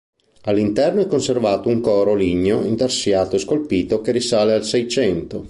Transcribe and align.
All'interno 0.45 1.01
è 1.01 1.05
conservato 1.05 1.69
un 1.69 1.79
coro 1.79 2.15
ligneo 2.15 2.63
intarsiato 2.65 3.35
e 3.35 3.37
scolpito 3.37 4.01
che 4.01 4.11
risale 4.11 4.53
al 4.53 4.63
seicento. 4.65 5.39